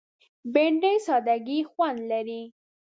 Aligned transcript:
بېنډۍ 0.53 0.95
د 1.01 1.03
سادګۍ 1.05 1.59
خوند 1.71 1.99
لري 2.11 2.41